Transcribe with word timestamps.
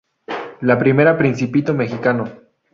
La 0.61 0.77
primera 0.79 1.15
Principito 1.15 1.75
mexicano. 1.75 2.25